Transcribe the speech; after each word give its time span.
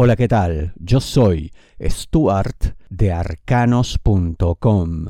Hola, 0.00 0.14
¿qué 0.14 0.28
tal? 0.28 0.74
Yo 0.76 1.00
soy 1.00 1.50
Stuart 1.82 2.76
de 2.88 3.10
arcanos.com. 3.10 5.06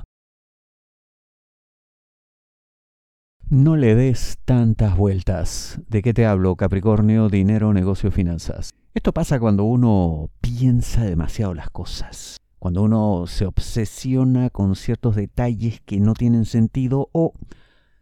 No 3.51 3.77
le 3.77 3.95
des 3.95 4.39
tantas 4.47 4.97
vueltas. 4.97 5.79
¿De 5.89 6.01
qué 6.01 6.15
te 6.15 6.25
hablo, 6.25 6.57
Capricornio? 6.57 7.29
Dinero, 7.29 7.75
negocio, 7.75 8.11
finanzas. 8.11 8.71
Esto 8.95 9.13
pasa 9.13 9.39
cuando 9.39 9.65
uno 9.65 10.31
piensa 10.41 11.05
demasiado 11.05 11.53
las 11.53 11.69
cosas, 11.69 12.39
cuando 12.59 12.83
uno 12.83 13.27
se 13.27 13.45
obsesiona 13.45 14.49
con 14.49 14.75
ciertos 14.75 15.17
detalles 15.17 15.83
que 15.85 16.01
no 16.01 16.15
tienen 16.15 16.47
sentido 16.47 17.11
o 17.13 17.35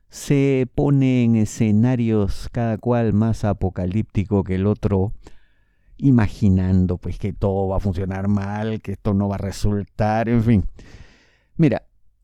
se 0.09 0.69
pone 0.73 1.25
en 1.25 1.35
escenarios 1.35 2.49
cada 2.53 2.79
cual 2.79 3.13
más 3.13 3.45
apocalíptico 3.45 4.45
que 4.45 4.55
el 4.55 4.69
otro 4.69 5.11
imaginando 5.99 6.99
pues 6.99 7.19
que 7.19 7.33
todo 7.33 7.69
va 7.69 7.77
a 7.77 7.81
funcionar 7.81 8.29
mal, 8.29 8.81
que 8.81 8.93
esto 8.93 9.15
no 9.15 9.29
va 9.29 9.37
a 9.37 9.39
resultar, 9.39 10.29
en 10.29 10.43
fin. 10.43 10.65
Mira, 11.57 11.83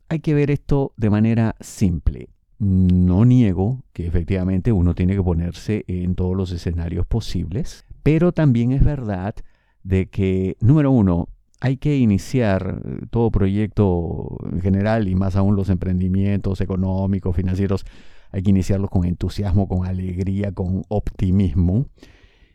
hay 0.09 0.21
que 0.21 0.35
ver 0.35 0.51
esto 0.51 0.93
de 0.97 1.11
manera 1.11 1.57
simple. 1.61 2.29
No 2.59 3.25
niego 3.25 3.83
que 3.93 4.07
efectivamente 4.07 4.73
uno 4.73 4.95
tiene 4.95 5.15
que 5.15 5.23
ponerse 5.23 5.85
en 5.89 6.15
todos 6.15 6.37
los 6.37 6.53
escenarios 6.53 7.07
posibles, 7.07 7.87
pero 8.03 8.33
también 8.33 8.73
es 8.73 8.85
verdad 8.85 9.35
de 9.83 10.09
que, 10.09 10.57
número 10.61 10.91
uno, 10.91 11.29
hay 11.61 11.77
que 11.77 11.97
iniciar 11.97 12.83
todo 13.11 13.31
proyecto 13.31 14.37
en 14.51 14.61
general 14.61 15.09
y 15.09 15.15
más 15.15 15.37
aún 15.37 15.57
los 15.57 15.71
emprendimientos 15.71 16.61
económicos, 16.61 17.37
financieros, 17.37 17.85
hay 18.33 18.43
que 18.43 18.51
iniciarlos 18.51 18.91
con 18.91 19.05
entusiasmo, 19.05 19.69
con 19.69 19.87
alegría, 19.87 20.53
con 20.53 20.83
optimismo. 20.89 21.87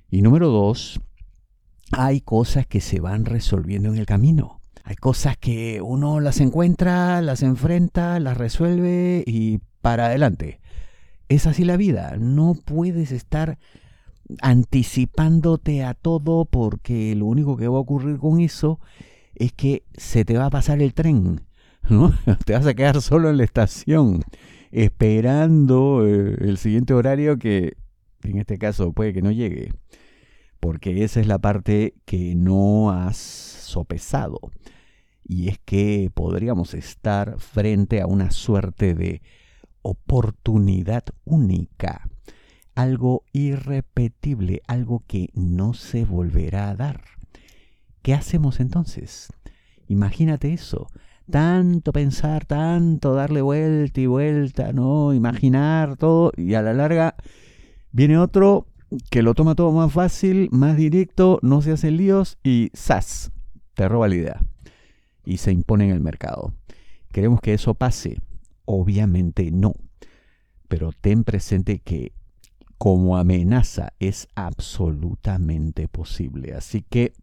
Y 0.10 0.22
número 0.22 0.50
dos, 0.50 1.00
hay 1.92 2.22
cosas 2.22 2.68
que 2.68 2.82
se 2.82 3.00
van 3.00 3.26
resolviendo 3.26 3.90
en 3.90 3.98
el 3.98 4.06
camino. 4.06 4.60
Hay 4.84 4.96
cosas 4.96 5.38
que 5.38 5.82
uno 5.82 6.20
las 6.20 6.40
encuentra, 6.40 7.22
las 7.22 7.44
enfrenta, 7.44 8.20
las 8.20 8.38
resuelve 8.38 9.24
y 9.26 9.60
para 9.82 10.06
adelante. 10.08 10.62
Es 11.28 11.46
así 11.46 11.66
la 11.66 11.78
vida. 11.78 12.16
No 12.18 12.56
puedes 12.56 13.12
estar 13.12 13.58
anticipándote 14.42 15.84
a 15.84 15.94
todo 15.94 16.46
porque 16.46 17.16
lo 17.16 17.26
único 17.26 17.58
que 17.58 17.68
va 17.68 17.78
a 17.78 17.82
ocurrir 17.82 18.18
con 18.18 18.40
eso 18.40 18.80
es 19.36 19.54
que 19.54 19.84
se 19.96 20.26
te 20.26 20.38
va 20.38 20.46
a 20.46 20.50
pasar 20.50 20.82
el 20.82 20.94
tren. 20.94 21.42
¿no? 21.90 22.14
Te 22.46 22.54
vas 22.54 22.66
a 22.66 22.74
quedar 22.74 23.02
solo 23.02 23.30
en 23.30 23.38
la 23.38 23.44
estación 23.44 24.24
esperando 24.72 26.06
eh, 26.06 26.38
el 26.42 26.58
siguiente 26.58 26.94
horario 26.94 27.38
que 27.38 27.78
en 28.24 28.38
este 28.38 28.58
caso 28.58 28.92
puede 28.92 29.14
que 29.14 29.22
no 29.22 29.32
llegue 29.32 29.72
porque 30.60 31.04
esa 31.04 31.20
es 31.20 31.28
la 31.28 31.40
parte 31.40 31.96
que 32.06 32.36
no 32.36 32.92
has 32.92 33.18
sopesado. 33.18 34.40
Y 35.24 35.50
es 35.50 35.60
que 35.60 36.10
podríamos 36.14 36.74
estar 36.74 37.40
frente 37.40 38.02
a 38.02 38.08
una 38.08 38.32
suerte 38.32 38.94
de 38.94 39.22
oportunidad 39.82 41.04
única, 41.26 42.10
algo 42.76 43.24
irrepetible, 43.34 44.62
algo 44.68 45.04
que 45.08 45.30
no 45.34 45.74
se 45.74 46.06
volverá 46.06 46.70
a 46.70 46.76
dar. 46.76 47.02
¿Qué 48.02 48.14
hacemos 48.14 48.60
entonces? 48.60 49.30
Imagínate 49.88 50.54
eso. 50.54 50.88
Tanto 51.30 51.92
pensar, 51.92 52.46
tanto 52.46 53.14
darle 53.14 53.42
vuelta 53.42 54.00
y 54.00 54.06
vuelta, 54.06 54.72
¿no? 54.72 55.14
Imaginar 55.14 55.98
todo 55.98 56.32
y 56.38 56.54
a 56.54 56.62
la 56.62 56.74
larga 56.74 57.16
viene 57.92 58.18
otro 58.18 58.68
que 59.10 59.22
lo 59.22 59.34
toma 59.34 59.56
todo 59.56 59.72
más 59.72 59.92
fácil, 59.92 60.50
más 60.52 60.78
directo, 60.78 61.40
no 61.42 61.62
se 61.62 61.72
hace 61.72 61.92
líos 61.92 62.38
y 62.44 62.72
¡zas! 62.76 63.32
Te 63.74 63.88
roba 63.88 64.08
la 64.08 64.16
idea 64.16 64.46
y 65.26 65.38
se 65.38 65.52
impone 65.52 65.86
en 65.86 65.92
el 65.92 66.02
mercado. 66.02 66.54
¿Queremos 67.12 67.42
que 67.42 67.54
eso 67.54 67.74
pase? 67.74 68.20
Obviamente 68.66 69.52
no. 69.52 69.74
Pero 70.68 70.92
ten 70.92 71.24
presente 71.24 71.80
que 71.80 72.12
como 72.78 73.18
amenaza 73.18 73.94
es 74.00 74.28
absolutamente 74.36 75.88
posible. 75.88 76.54
Así 76.54 76.84
que 76.88 77.14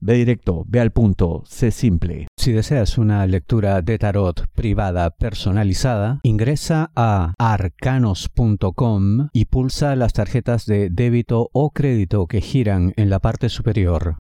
Ve 0.00 0.14
directo, 0.14 0.64
ve 0.68 0.78
al 0.78 0.92
punto, 0.92 1.42
sé 1.44 1.72
simple. 1.72 2.27
Si 2.38 2.52
deseas 2.52 2.98
una 2.98 3.26
lectura 3.26 3.82
de 3.82 3.98
tarot 3.98 4.46
privada 4.54 5.10
personalizada, 5.10 6.20
ingresa 6.22 6.92
a 6.94 7.34
arcanos.com 7.36 9.30
y 9.32 9.46
pulsa 9.46 9.96
las 9.96 10.12
tarjetas 10.12 10.64
de 10.64 10.88
débito 10.88 11.50
o 11.52 11.70
crédito 11.72 12.28
que 12.28 12.40
giran 12.40 12.92
en 12.96 13.10
la 13.10 13.18
parte 13.18 13.48
superior. 13.48 14.18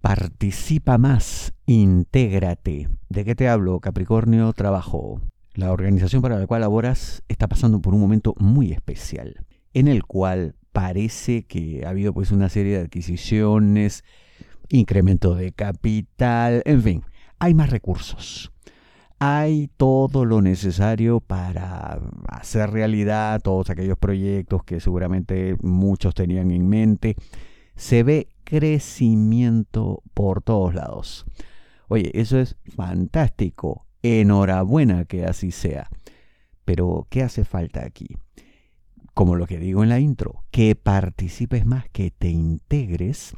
Participa 0.00 0.96
más, 0.96 1.52
intégrate. 1.66 2.88
¿De 3.10 3.24
qué 3.26 3.34
te 3.34 3.50
hablo, 3.50 3.80
Capricornio? 3.80 4.54
Trabajo. 4.54 5.20
La 5.52 5.70
organización 5.70 6.22
para 6.22 6.38
la 6.38 6.46
cual 6.46 6.62
laboras 6.62 7.22
está 7.28 7.46
pasando 7.46 7.82
por 7.82 7.92
un 7.92 8.00
momento 8.00 8.34
muy 8.38 8.72
especial, 8.72 9.44
en 9.74 9.88
el 9.88 10.02
cual 10.04 10.54
parece 10.72 11.44
que 11.46 11.84
ha 11.84 11.90
habido 11.90 12.14
pues 12.14 12.30
una 12.30 12.48
serie 12.48 12.78
de 12.78 12.84
adquisiciones, 12.84 14.02
incremento 14.68 15.34
de 15.34 15.52
capital, 15.52 16.62
en 16.64 16.82
fin, 16.82 17.02
hay 17.38 17.54
más 17.54 17.70
recursos. 17.70 18.52
Hay 19.18 19.70
todo 19.78 20.26
lo 20.26 20.42
necesario 20.42 21.20
para 21.20 22.00
hacer 22.28 22.70
realidad 22.70 23.40
todos 23.40 23.70
aquellos 23.70 23.96
proyectos 23.96 24.62
que 24.64 24.78
seguramente 24.78 25.56
muchos 25.62 26.14
tenían 26.14 26.50
en 26.50 26.68
mente. 26.68 27.16
Se 27.76 28.02
ve 28.02 28.28
crecimiento 28.44 30.02
por 30.12 30.42
todos 30.42 30.74
lados. 30.74 31.24
Oye, 31.88 32.10
eso 32.12 32.38
es 32.38 32.56
fantástico. 32.76 33.86
Enhorabuena 34.02 35.06
que 35.06 35.24
así 35.24 35.50
sea. 35.50 35.88
Pero, 36.66 37.06
¿qué 37.08 37.22
hace 37.22 37.44
falta 37.44 37.86
aquí? 37.86 38.16
como 39.16 39.34
lo 39.36 39.46
que 39.46 39.58
digo 39.58 39.82
en 39.82 39.88
la 39.88 39.98
intro, 39.98 40.44
que 40.50 40.74
participes 40.74 41.64
más, 41.64 41.88
que 41.88 42.10
te 42.10 42.28
integres, 42.28 43.32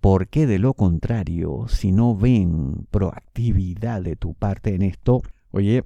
porque 0.00 0.46
de 0.46 0.58
lo 0.58 0.74
contrario, 0.74 1.66
si 1.68 1.92
no 1.92 2.16
ven 2.16 2.86
proactividad 2.90 4.02
de 4.02 4.16
tu 4.16 4.34
parte 4.34 4.74
en 4.74 4.82
esto, 4.82 5.22
oye, 5.50 5.84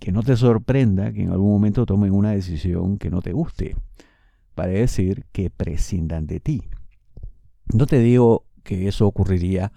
que 0.00 0.12
no 0.12 0.22
te 0.22 0.36
sorprenda 0.36 1.12
que 1.12 1.22
en 1.22 1.30
algún 1.30 1.50
momento 1.50 1.86
tomen 1.86 2.12
una 2.12 2.32
decisión 2.32 2.98
que 2.98 3.10
no 3.10 3.22
te 3.22 3.32
guste, 3.32 3.76
para 4.54 4.72
decir 4.72 5.24
que 5.32 5.50
prescindan 5.50 6.26
de 6.26 6.40
ti. 6.40 6.62
No 7.72 7.86
te 7.86 7.98
digo 7.98 8.44
que 8.62 8.88
eso 8.88 9.06
ocurriría 9.06 9.72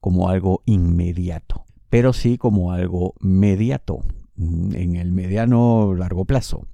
como 0.00 0.28
algo 0.28 0.62
inmediato, 0.66 1.64
pero 1.88 2.12
sí 2.12 2.38
como 2.38 2.72
algo 2.72 3.14
mediato, 3.20 4.00
en 4.36 4.96
el 4.96 5.12
mediano 5.12 5.94
largo 5.94 6.24
plazo. 6.24 6.66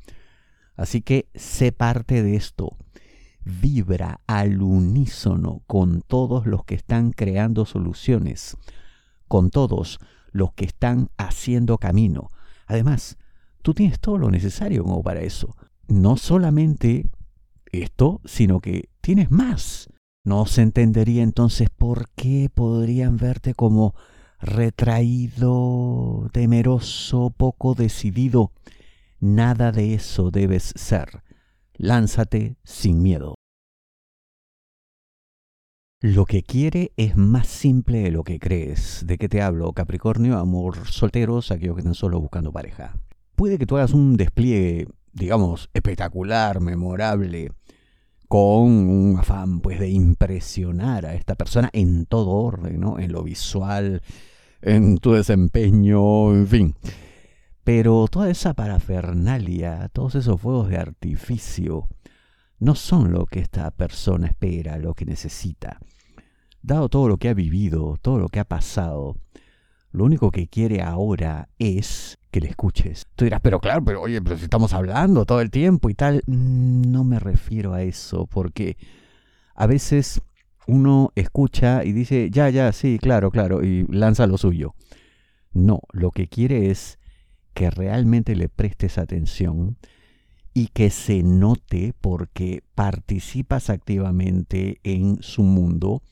Así 0.77 1.03
que 1.03 1.29
sé 1.35 1.73
parte 1.73 2.23
de 2.23 2.37
esto. 2.37 2.77
Vibra 3.45 4.21
al 4.27 4.63
unísono 4.63 5.63
con 5.67 6.03
todos 6.03 6.47
los 6.47 6.65
que 6.65 6.75
están 6.75 7.13
creando 7.13 7.65
soluciones, 7.65 8.57
con 9.29 9.51
todos 9.51 9.99
los 10.33 10.53
que 10.53 10.65
están 10.65 11.11
haciendo 11.17 11.79
camino. 11.79 12.31
Además, 12.67 13.19
tú 13.63 13.75
tienes 13.75 14.01
todo 14.01 14.19
lo 14.19 14.31
necesario 14.31 14.85
como 14.85 15.03
para 15.03 15.21
eso. 15.21 15.57
No 15.89 16.17
solamente 16.17 17.11
esto, 17.73 18.21
sino 18.25 18.61
que 18.61 18.89
tienes 19.01 19.31
más. 19.31 19.89
No 20.25 20.47
se 20.47 20.63
entendería 20.63 21.23
entonces 21.23 21.71
por 21.71 22.11
qué 22.11 22.51
podrían 22.53 23.17
verte 23.17 23.55
como 23.55 23.95
retraído, 24.41 26.29
temeroso, 26.33 27.31
poco 27.37 27.75
decidido. 27.75 28.53
Nada 29.19 29.73
de 29.73 29.95
eso 29.95 30.31
debes 30.31 30.73
ser. 30.77 31.23
Lánzate 31.83 32.59
sin 32.63 33.01
miedo. 33.01 33.37
Lo 36.03 36.27
que 36.27 36.43
quiere 36.43 36.93
es 36.99 37.17
más 37.17 37.47
simple 37.47 38.01
de 38.01 38.11
lo 38.11 38.23
que 38.23 38.39
crees. 38.39 39.05
¿De 39.07 39.17
qué 39.17 39.31
te 39.31 39.41
hablo? 39.41 39.73
Capricornio, 39.73 40.37
amor 40.37 40.87
solteros, 40.89 41.51
aquellos 41.51 41.77
que 41.77 41.81
están 41.81 41.95
solo 41.95 42.21
buscando 42.21 42.53
pareja. 42.53 43.01
Puede 43.35 43.57
que 43.57 43.65
tú 43.65 43.79
hagas 43.79 43.95
un 43.95 44.19
despliegue, 44.19 44.89
digamos, 45.15 45.71
espectacular, 45.73 46.61
memorable, 46.61 47.53
con 48.29 48.69
un 48.69 49.17
afán 49.19 49.61
pues 49.61 49.81
de 49.81 49.89
impresionar 49.89 51.07
a 51.07 51.15
esta 51.15 51.35
persona 51.35 51.71
en 51.73 52.05
todo 52.05 52.29
orden, 52.29 52.79
¿no? 52.79 52.99
En 52.99 53.11
lo 53.11 53.23
visual, 53.23 54.03
en 54.61 54.99
tu 54.99 55.13
desempeño, 55.13 56.35
en 56.35 56.47
fin. 56.47 56.75
Pero 57.65 58.07
toda 58.09 58.31
esa 58.31 58.55
parafernalia, 58.55 59.89
todos 59.93 60.15
esos 60.15 60.41
fuegos 60.41 60.69
de 60.69 60.79
artificio, 60.79 61.89
no 62.59 62.75
son 62.75 63.13
lo 63.13 63.27
que 63.27 63.41
esta 63.41 63.71
persona 63.71 64.27
espera, 64.29 64.79
lo 64.79 64.95
que 64.95 65.05
necesita. 65.07 65.79
Dado 66.63 66.89
todo 66.89 67.09
lo 67.09 67.17
que 67.17 67.29
ha 67.29 67.35
vivido, 67.35 67.97
todo 68.03 68.19
lo 68.19 68.29
que 68.29 68.41
ha 68.41 68.45
pasado, 68.45 69.17
lo 69.93 70.05
único 70.05 70.31
que 70.31 70.47
quiere 70.47 70.83
ahora 70.83 71.49
es 71.59 72.19
que 72.31 72.41
le 72.41 72.49
escuches. 72.49 73.07
Tú 73.17 73.25
dirás, 73.25 73.41
pero 73.43 73.59
claro, 73.61 73.85
pero 73.85 74.03
oye, 74.03 74.23
pero 74.23 74.37
si 74.37 74.45
estamos 74.45 74.73
hablando 74.73 75.25
todo 75.27 75.41
el 75.41 75.51
tiempo 75.51 75.91
y 75.91 75.95
tal. 75.95 76.23
Mm, 76.27 76.91
no 76.93 77.03
me 77.05 77.19
refiero 77.19 77.75
a 77.75 77.83
eso, 77.83 78.27
porque 78.27 78.77
A 79.55 79.67
veces 79.67 80.23
uno 80.67 81.13
escucha 81.17 81.85
y 81.85 81.93
dice, 81.93 82.31
ya, 82.31 82.49
ya, 82.51 82.73
sí, 82.73 82.99
claro, 83.01 83.31
claro, 83.31 83.63
y 83.65 83.87
lanza 83.89 84.27
lo 84.27 84.39
suyo. 84.39 84.75
No, 85.53 85.81
lo 85.93 86.13
que 86.13 86.29
quiere 86.29 86.71
es 86.71 87.00
que 87.55 87.71
realmente 87.71 88.37
le 88.37 88.49
prestes 88.49 88.99
atención 88.99 89.77
y 90.55 90.69
que 90.69 90.91
se 90.91 91.23
note 91.23 91.95
porque 92.01 92.63
participas 92.75 93.71
activamente 93.71 94.81
en 94.83 95.23
su 95.23 95.43
mundo, 95.43 96.03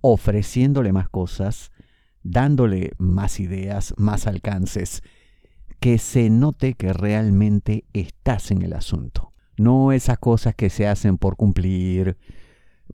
ofreciéndole 0.00 0.92
más 0.92 1.08
cosas, 1.08 1.72
dándole 2.22 2.92
más 2.98 3.40
ideas, 3.40 3.94
más 3.96 4.26
alcances, 4.26 5.02
que 5.80 5.98
se 5.98 6.30
note 6.30 6.74
que 6.74 6.92
realmente 6.92 7.84
estás 7.92 8.50
en 8.50 8.62
el 8.62 8.72
asunto. 8.72 9.32
No 9.56 9.92
esas 9.92 10.18
cosas 10.18 10.54
que 10.54 10.70
se 10.70 10.86
hacen 10.86 11.18
por 11.18 11.36
cumplir, 11.36 12.16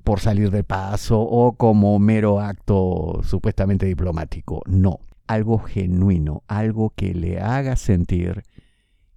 por 0.03 0.21
salir 0.21 0.51
de 0.51 0.65
paso 0.65 1.21
o 1.21 1.57
como 1.57 1.99
mero 1.99 2.41
acto 2.41 3.21
supuestamente 3.23 3.87
diplomático. 3.87 4.63
No, 4.67 5.01
algo 5.27 5.59
genuino, 5.59 6.43
algo 6.47 6.91
que 6.95 7.15
le 7.15 7.41
haga 7.41 7.77
sentir 7.77 8.43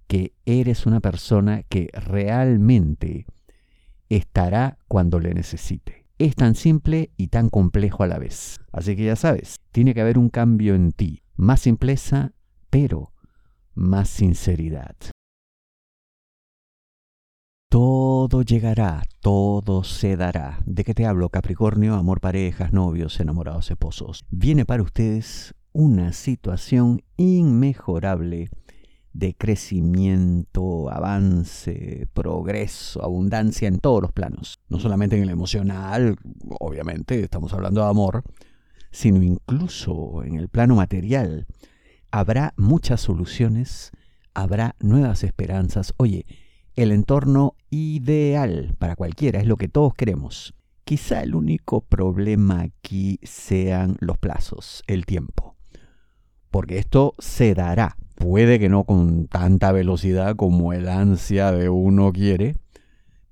que 0.06 0.32
eres 0.46 0.86
una 0.86 1.00
persona 1.00 1.62
que 1.64 1.90
realmente 1.92 3.26
estará 4.08 4.78
cuando 4.88 5.20
le 5.20 5.34
necesite. 5.34 6.06
Es 6.18 6.34
tan 6.34 6.54
simple 6.54 7.10
y 7.16 7.28
tan 7.28 7.48
complejo 7.48 8.02
a 8.02 8.08
la 8.08 8.18
vez. 8.18 8.58
Así 8.72 8.96
que 8.96 9.04
ya 9.04 9.16
sabes, 9.16 9.60
tiene 9.70 9.94
que 9.94 10.00
haber 10.00 10.18
un 10.18 10.30
cambio 10.30 10.74
en 10.74 10.92
ti. 10.92 11.22
Más 11.36 11.60
simpleza, 11.60 12.32
pero 12.70 13.12
más 13.74 14.08
sinceridad. 14.08 14.96
Todo 17.70 18.42
llegará, 18.42 19.02
todo 19.20 19.84
se 19.84 20.16
dará. 20.16 20.58
¿De 20.64 20.84
qué 20.84 20.94
te 20.94 21.04
hablo, 21.04 21.28
Capricornio? 21.28 21.94
Amor, 21.94 22.18
parejas, 22.20 22.72
novios, 22.72 23.20
enamorados, 23.20 23.70
esposos. 23.70 24.24
Viene 24.30 24.64
para 24.64 24.82
ustedes 24.82 25.54
una 25.72 26.12
situación 26.12 27.02
inmejorable 27.16 28.50
de 29.12 29.34
crecimiento, 29.34 30.90
avance, 30.90 32.06
progreso, 32.14 33.02
abundancia 33.02 33.66
en 33.66 33.78
todos 33.78 34.02
los 34.02 34.12
planos. 34.12 34.58
No 34.68 34.78
solamente 34.78 35.16
en 35.16 35.24
el 35.24 35.30
emocional, 35.30 36.16
obviamente, 36.60 37.20
estamos 37.22 37.52
hablando 37.52 37.82
de 37.82 37.88
amor, 37.88 38.22
sino 38.90 39.22
incluso 39.22 40.22
en 40.24 40.36
el 40.36 40.48
plano 40.48 40.76
material. 40.76 41.46
Habrá 42.10 42.54
muchas 42.56 43.00
soluciones, 43.00 43.90
habrá 44.34 44.76
nuevas 44.78 45.24
esperanzas. 45.24 45.94
Oye, 45.96 46.24
el 46.76 46.92
entorno 46.92 47.56
ideal 47.70 48.76
para 48.78 48.94
cualquiera 48.94 49.40
es 49.40 49.46
lo 49.46 49.56
que 49.56 49.68
todos 49.68 49.94
queremos. 49.94 50.54
Quizá 50.84 51.22
el 51.22 51.34
único 51.34 51.80
problema 51.80 52.60
aquí 52.60 53.18
sean 53.24 53.96
los 53.98 54.16
plazos, 54.16 54.84
el 54.86 55.04
tiempo. 55.04 55.57
Porque 56.50 56.78
esto 56.78 57.14
se 57.18 57.54
dará, 57.54 57.96
Puede 58.18 58.58
que 58.58 58.68
no 58.68 58.82
con 58.82 59.28
tanta 59.28 59.70
velocidad 59.70 60.34
como 60.34 60.72
el 60.72 60.88
ansia 60.88 61.52
de 61.52 61.68
uno 61.68 62.12
quiere, 62.12 62.56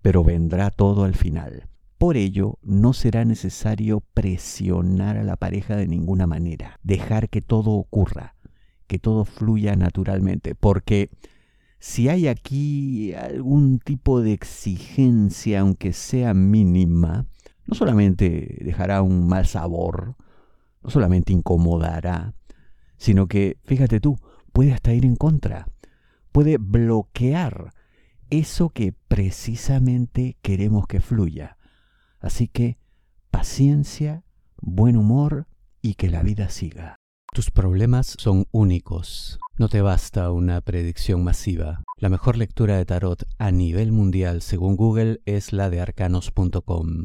pero 0.01 0.23
vendrá 0.23 0.71
todo 0.71 1.03
al 1.03 1.17
final. 1.17 1.67
Por 1.99 2.17
ello, 2.17 2.59
no 2.63 2.93
será 2.93 3.25
necesario 3.25 4.01
presionar 4.15 5.17
a 5.17 5.25
la 5.25 5.35
pareja 5.35 5.75
de 5.75 5.89
ninguna 5.89 6.29
manera, 6.29 6.79
dejar 6.85 7.29
que 7.31 7.43
todo 7.43 7.73
ocurra, 7.73 8.37
que 8.87 9.01
todo 9.01 9.25
fluya 9.25 9.75
naturalmente, 9.75 10.55
porque 10.55 11.11
si 11.81 12.09
hay 12.09 12.29
aquí 12.29 13.13
algún 13.15 13.81
tipo 13.81 14.21
de 14.21 14.35
exigencia, 14.35 15.61
aunque 15.61 15.93
sea 15.93 16.33
mínima, 16.33 17.27
no 17.67 17.75
solamente 17.75 18.59
dejará 18.61 19.03
un 19.03 19.27
mal 19.27 19.47
sabor, 19.47 20.15
no 20.85 20.91
solamente 20.91 21.33
incomodará, 21.33 22.35
sino 22.97 23.27
que, 23.27 23.59
fíjate 23.65 24.01
tú, 24.01 24.19
puede 24.53 24.73
hasta 24.73 24.93
ir 24.95 25.05
en 25.05 25.17
contra, 25.17 25.69
puede 26.33 26.59
bloquear 26.59 27.73
eso 28.31 28.71
que 28.71 28.93
precisamente 29.09 30.37
queremos 30.43 30.87
que 30.87 31.01
fluya. 31.01 31.57
Así 32.21 32.49
que 32.49 32.79
paciencia, 33.31 34.25
buen 34.61 34.97
humor 34.97 35.47
y 35.83 35.95
que 35.95 36.09
la 36.09 36.23
vida 36.23 36.49
siga. 36.49 36.97
Tus 37.33 37.51
problemas 37.51 38.17
son 38.19 38.47
únicos. 38.51 39.39
No 39.59 39.69
te 39.69 39.83
basta 39.83 40.31
una 40.31 40.61
predicción 40.61 41.23
masiva. 41.23 41.83
La 41.99 42.09
mejor 42.09 42.37
lectura 42.37 42.77
de 42.77 42.87
tarot 42.87 43.25
a 43.39 43.51
nivel 43.51 43.93
mundial 43.93 44.43
según 44.43 44.77
Google 44.77 45.21
es 45.27 45.53
la 45.53 45.69
de 45.71 45.81
arcanos.com. 45.81 47.05